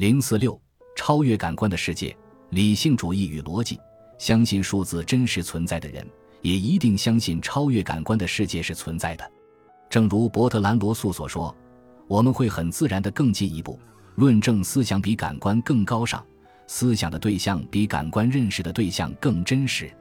[0.00, 0.58] 零四六，
[0.96, 2.16] 超越感官的世界，
[2.48, 3.78] 理性主义与逻辑。
[4.16, 6.02] 相信数字真实存在的人，
[6.40, 9.30] 也一定相信超越感官的世界是存在的。
[9.90, 11.54] 正如伯特兰罗素所说
[12.08, 13.78] ：“我们会很自然地更进一步，
[14.14, 16.24] 论证思想比感官更高尚，
[16.66, 19.92] 思想的对象比感官认识的对象更真实。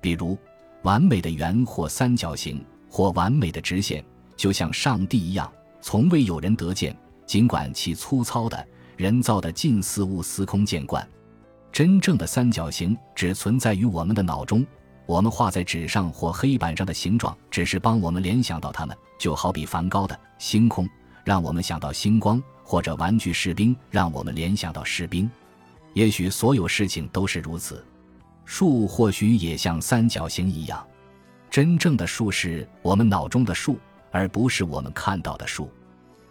[0.00, 0.36] 比如，
[0.82, 2.60] 完美的圆或三角形，
[2.90, 4.04] 或完美的直线，
[4.34, 5.48] 就像上帝一样，
[5.80, 8.66] 从未有人得见，尽管其粗糙的。”
[8.96, 11.06] 人造的近似物司空见惯，
[11.70, 14.66] 真正的三角形只存在于我们的脑中。
[15.04, 18.96] 我们画在纸上或黑板上的形状，只是帮我们联想到它们。
[19.18, 20.88] 就好比梵高的星空，
[21.24, 25.30] 让我们想到星光；或者玩具士兵，让我们联想到士兵。
[25.92, 27.84] 也许所有事情都是如此。
[28.44, 30.84] 树或许也像三角形一样，
[31.50, 33.78] 真正的树是我们脑中的树，
[34.10, 35.70] 而不是我们看到的树。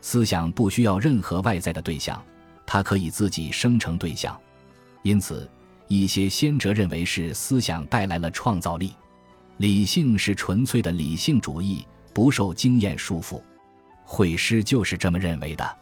[0.02, 2.22] 思想不需要任何外在的对象。
[2.66, 4.40] 它可以自己生成对象，
[5.04, 5.50] 因此
[5.88, 8.94] 一些先哲认为是思想带来了创造力。
[9.58, 13.42] 理性是纯粹的理性主义，不受经验束缚。
[14.04, 15.78] 惠施就是这么认为的。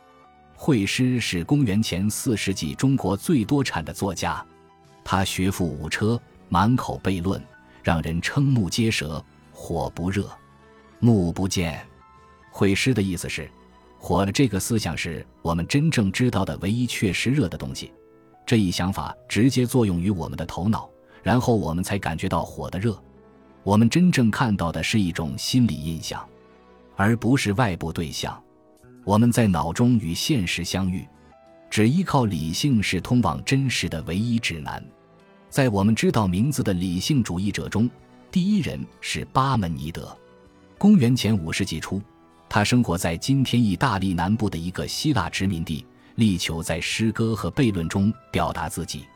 [0.55, 4.45] 惠施是公元前四世纪中国最多产的作家，
[5.03, 7.43] 他学富五车，满口悖论，
[7.81, 10.29] 让人瞠目结舌，火不热，
[10.99, 11.85] 目不见。
[12.51, 13.49] 惠施的意思是。
[14.05, 17.93] 火这个思想是我们真正知道的唯一确实热的东西，
[18.45, 20.89] 这一想法直接作用于我们的头脑，
[21.21, 23.01] 然后我们才感觉到火的热。
[23.63, 26.21] 我们真正看到的是一种心理印象，
[26.97, 28.37] 而不是外部对象。
[29.05, 31.07] 我们在脑中与现实相遇，
[31.69, 34.83] 只依靠理性是通往真实的唯一指南。
[35.49, 37.89] 在我们知道名字的理性主义者中，
[38.29, 40.13] 第一人是巴门尼德，
[40.77, 42.01] 公元前五世纪初。
[42.53, 45.83] 他生活在今天意大利南部的一个希腊殖民地，
[46.17, 49.07] 力求在诗歌和悖论中表达自己。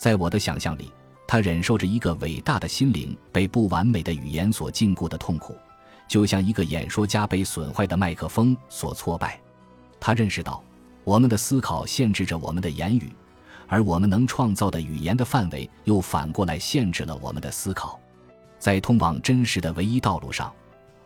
[0.00, 0.90] 在我的想象里，
[1.24, 5.56] 他忍受着一个伟大的心灵被不完美的语言所禁锢的痛苦，
[6.08, 9.40] 就像一个演说家被损坏的麦克风所挫败。
[10.00, 10.60] 他认识到，
[11.04, 13.12] 我们的思考限制着我们的言语，
[13.68, 17.96] 而我们能创造的语言的范围又反过来限制了我们的思考。
[18.58, 20.52] 在通往真实的唯一道路上。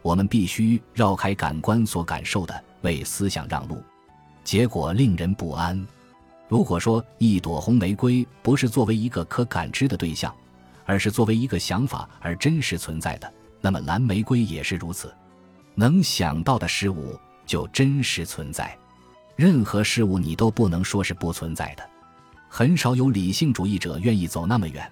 [0.06, 3.82] 我们必须绕开感官所感受的，为思想让路，
[4.44, 5.84] 结果令人不安。
[6.46, 10.32] 如果说一朵红玫瑰不是作为一个可感知的对象，
[10.84, 15.12] 而是作为一个想法而真实存在的，那么蓝玫瑰也是如此。
[15.74, 18.78] 能想到的事物就真实存在，
[19.34, 21.82] 任何事物你都不能说是不存在的。
[22.48, 24.88] 很少有理性主义者愿意走那么远，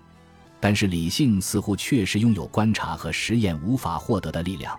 [0.58, 4.76] 但是理性似乎确实拥有观察和实验无法获得的力量。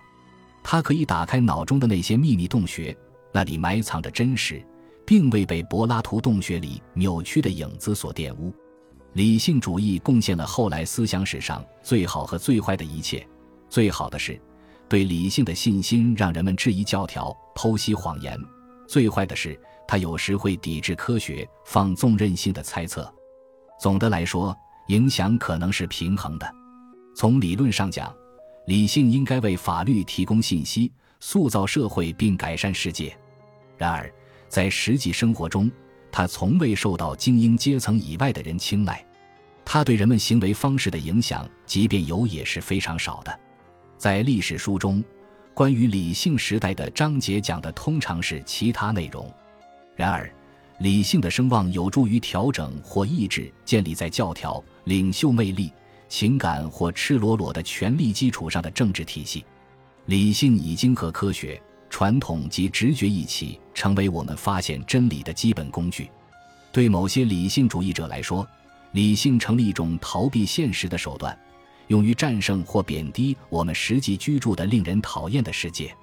[0.68, 2.94] 它可以打开脑中的那些秘密洞穴，
[3.30, 4.60] 那里埋藏着真实，
[5.06, 8.52] 并未被柏拉图洞穴里扭曲的影子所玷污。
[9.12, 13.24] 理性主义贡献了后来思想史上最好和最坏的一切。
[13.70, 14.40] 最好的是，
[14.88, 18.36] 对理性的信心让人们质疑教条、剖析谎言；
[18.88, 19.56] 最坏的是，
[19.86, 23.08] 它有时会抵制科学、放纵任性的猜测。
[23.80, 24.52] 总的来说，
[24.88, 26.54] 影响可能是平衡的。
[27.14, 28.12] 从理论上讲。
[28.66, 30.90] 理性应该为法律提供信息，
[31.20, 33.16] 塑造社会并改善世界。
[33.78, 34.12] 然而，
[34.48, 35.70] 在实际生活中，
[36.10, 39.04] 它从未受到精英阶层以外的人青睐。
[39.64, 43.40] 它对人们行为方式的影响，即便有，也是非常少的。
[43.96, 45.02] 在历史书中，
[45.54, 49.32] 关于理性时代的章节讲的通常是其他内容。
[49.94, 50.28] 然而，
[50.80, 55.72] 理性的声望有助于调整或抑制建立在教条、领袖魅力。
[56.08, 59.44] 情感或赤裸裸的权力基础上的政治体系，
[60.06, 66.10] 理性已经和科学、传统及直觉一起成为我们发现真理的基本工具。
[66.72, 68.46] 对某些理性主义者来说，
[68.92, 71.36] 理性成了一种逃避现实的手段，
[71.88, 75.94] 用于战胜或贬低我们实际居住的令人讨厌的世界。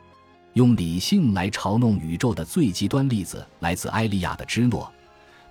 [0.53, 4.91] 用理性来嘲弄宇宙的最极端例子来自埃利亚的芝诺。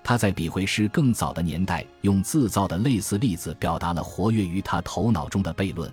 [0.03, 5.89] 他在比回师更早的年代，用自造的类似例子表达了活跃于他头脑中的悖论。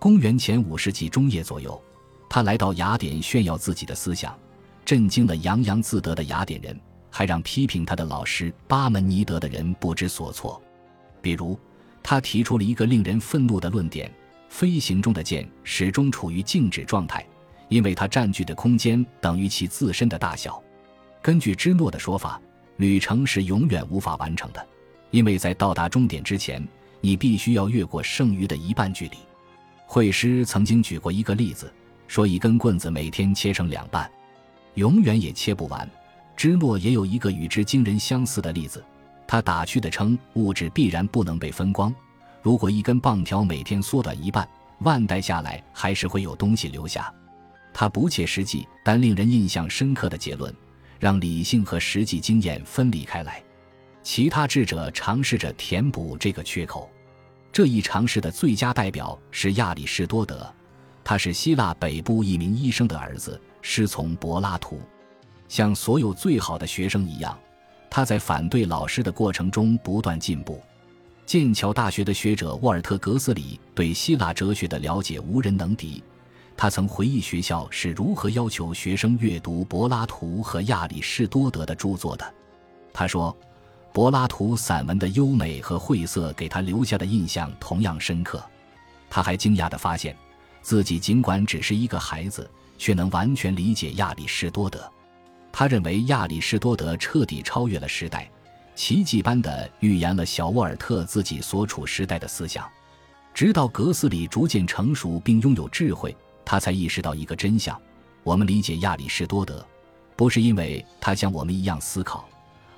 [0.00, 1.80] 公元前五世纪中叶左右，
[2.28, 4.36] 他来到雅典炫耀自己的思想，
[4.84, 6.78] 震惊了洋洋自得的雅典人，
[7.08, 10.60] 还让批评他的老师巴门尼德的人不知所措。
[11.22, 11.56] 比如，
[12.02, 14.12] 他提出了一个令人愤怒的论点：
[14.48, 17.24] 飞行中的箭始终处于静止状态，
[17.68, 20.60] 因为它占据的空间等于其自身的大小。
[21.22, 22.40] 根据芝诺的说法。
[22.76, 24.66] 旅程是永远无法完成的，
[25.10, 26.66] 因为在到达终点之前，
[27.00, 29.16] 你必须要越过剩余的一半距离。
[29.86, 31.72] 惠施曾经举过一个例子，
[32.08, 34.10] 说一根棍子每天切成两半，
[34.74, 35.88] 永远也切不完，
[36.36, 38.84] 芝诺也有一个与之惊人相似的例子，
[39.26, 41.94] 他打趣地称物质必然不能被分光，
[42.42, 44.46] 如果一根棒条每天缩短一半，
[44.80, 47.12] 万代下来还是会有东西留下。
[47.72, 50.54] 他不切实际但令人印象深刻的结论，
[50.98, 53.42] 让理性和实际经验分离开来。
[54.02, 56.90] 其他智者尝试着填补这个缺口，
[57.50, 60.52] 这一尝试的最佳代表是亚里士多德，
[61.02, 64.80] 他是希腊北部一名医生的儿子，师从柏拉图。
[65.48, 67.38] 像所有最好的学生一样，
[67.90, 70.62] 他在反对老师的过程中不断进步。
[71.24, 76.00] 剑桥大学的学者沃尔特·格斯里对希腊哲学的了解无人能敌，
[76.56, 82.34] 他曾回忆学校是如何要求学生阅读柏拉图和亚里士多德的著作的。
[82.92, 83.36] 他说。
[83.92, 88.44] 柏拉图散文的优美和晦涩给他留下的印象同样深刻。
[89.08, 90.14] 他还惊讶地发现，
[90.60, 94.86] 自己尽管只是一个孩子，却能完全理解亚里士多德。
[95.50, 98.30] 他认为亚里士多德彻底超越了时代，
[98.74, 102.68] 奇迹般地预言了小沃尔特自己所处时代的思想。
[103.32, 106.14] 直到格斯里逐渐成熟并拥有智慧，
[106.46, 107.78] 他才意识到一个真相：
[108.22, 109.62] 我们理解亚里士多德，
[110.16, 112.26] 不是因为他像我们一样思考。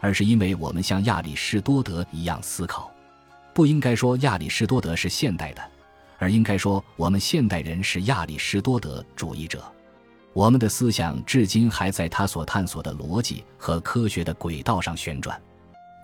[0.00, 2.88] 而是因为我们像亚里士多德一样思考，
[3.53, 5.70] 不应该说亚里士多德是现代的，
[6.19, 9.61] 而应该说我们现代人是亚里士多德主义者。
[10.32, 15.37] 我们的思想至今还在他所探索的逻辑和科学的轨道上旋转。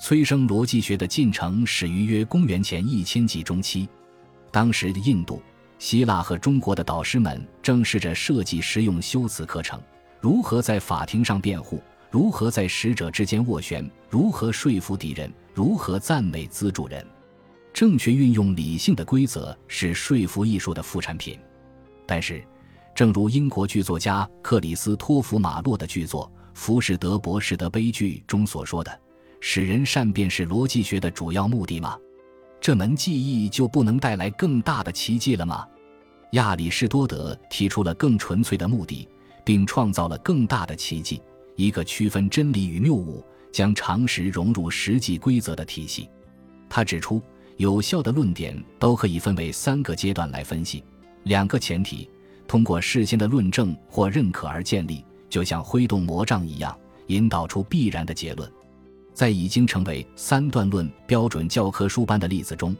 [0.00, 3.88] 催生逻辑学的进程始于约公元前一千纪中期，
[4.50, 5.40] 当时的印度、
[5.79, 9.81] 希腊和中国的导师们正试着设计实用修辞课程，
[10.21, 11.82] 如何在法庭上辩护。
[12.11, 13.91] 如何在使者之间斡旋？
[14.09, 15.32] 如何说服敌人？
[15.53, 17.05] 如何赞美资助人？
[17.73, 21.37] 正确运用理性的规则是说服艺术的副产品。
[22.06, 22.41] 但是，
[22.94, 29.00] 正如英国剧作家克里斯托弗·马洛的剧作《浮士德博士的悲剧》中所说的
[29.41, 31.99] ：“使人善变是逻辑学的主要目的吗？
[32.64, 35.69] 这门技艺就不能带来更大的奇迹了吗？”
[36.32, 39.06] 亚里士多德提出了更纯粹的目的，
[39.44, 41.20] 并创造了更大的奇迹。
[41.56, 43.22] 一个区分真理与谬误、
[43.52, 46.08] 将常识融入实际规则的体系。
[46.66, 47.20] 他指出，
[47.58, 50.82] 有效的论点都可以分为三个阶段来分析：
[51.25, 52.08] 两个前提，
[52.49, 56.75] 通过事先的论证或认可而建立，就像挥动魔杖一样，
[57.08, 58.50] 引导出必然的结论。
[59.14, 62.76] 在已经成为三段论标准教科书般的例子中，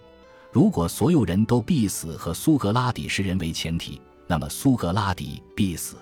[0.50, 5.96] 如果所有人都必死和苏格拉底是人为前提，那么苏格拉底必死。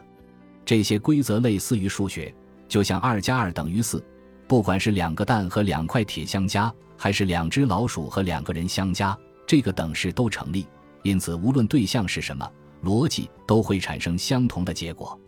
[0.64, 2.34] 这些规则类似于数学。
[2.68, 4.02] 就像二加二等于四，
[4.48, 9.14] 不管是两个蛋和两块铁相加，还是两只老鼠和两个人相加，
[9.46, 10.66] 这个等式都成立。
[11.02, 12.50] 因此，无论对象是什么，
[12.82, 15.20] 逻辑都会产生相同的结果。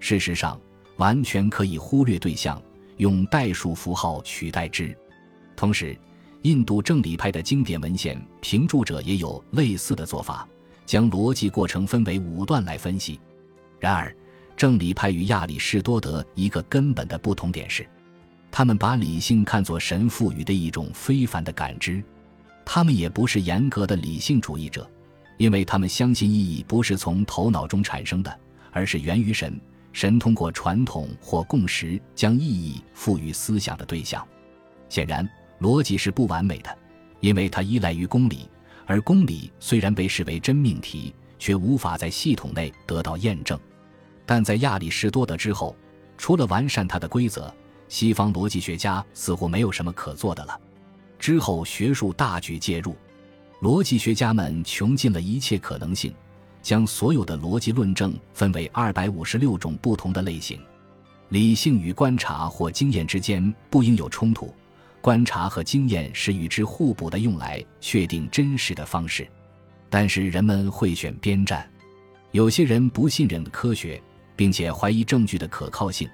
[0.00, 0.60] 事实上，
[0.96, 2.60] 完全可以忽略对象，
[3.02, 4.96] 用代数符号取代之。
[5.56, 5.98] 同时，
[6.42, 10.48] 印度正理派的经典文献评注者也有类似的做法，
[10.86, 13.20] 将逻辑过程分为五段来分析。
[13.80, 14.14] 然而，
[14.56, 17.84] 正理派与亚里士多德一个根本的不同点是，
[18.52, 22.00] 他们把理性看作神赋予的一种非凡的感知。
[22.64, 24.88] 他们也不是严格的理性主义者，
[25.38, 28.40] 因为他们相信意义不是从头脑中产生的，
[28.70, 29.60] 而是源于神。
[29.92, 34.26] 神通过传统或共识将意义赋予思想的对象。
[34.88, 35.28] 显然，
[35.60, 36.76] 逻辑是不完美的，
[37.20, 38.48] 因为它依赖于公理，
[38.86, 43.58] 而公理虽然被视为真命题，却无法在系统内得到验证。
[44.26, 45.76] 但在亚里士多德之后，
[46.16, 47.52] 除了完善他的规则，
[47.88, 50.58] 西方逻辑学家似乎没有什么可做的了。
[51.18, 52.96] 之后，学术大举介入，
[53.60, 56.14] 逻辑学家们穷尽了一切可能性，
[56.62, 60.58] 将所有的逻辑论证分为二百五十六种不同的类型。
[61.28, 64.54] 理性与观察或经验之间不应有冲突，
[65.00, 69.26] 观察和经验是与之互补的，用来确定真实的方式。
[69.90, 71.68] 但是人们会选边站，
[72.30, 74.00] 有些人不信任科学。
[74.34, 76.08] 并且怀疑证据的可靠性，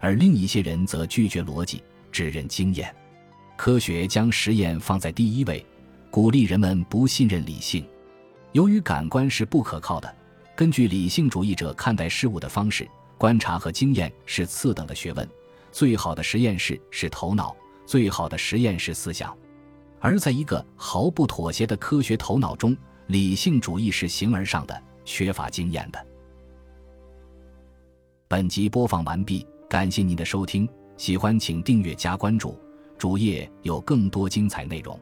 [0.00, 1.82] 而另一些人则拒绝逻辑，
[2.12, 2.94] 只认经验。
[3.56, 5.66] 科学将实验放在第一位，
[6.08, 7.84] 鼓励人们不信任理性。
[8.54, 10.16] 由于感官是不可靠的，
[10.54, 15.28] 根据理性主义者看待事物的方式，观察和经验是次等的学问。
[15.72, 19.36] 最好的实验室是头脑，最好的实验室思想。
[19.98, 22.76] 而在一个毫不妥协的科学头脑中，
[23.08, 26.06] 理性主义是形而上的，缺乏经验的。
[28.28, 32.56] 本集播放完毕，感谢您的收听，喜欢请订阅加关注，
[32.96, 34.96] 主页有更多精彩内容。